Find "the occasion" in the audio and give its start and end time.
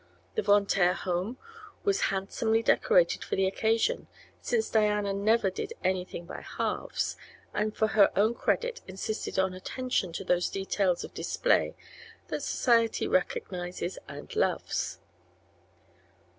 3.35-4.07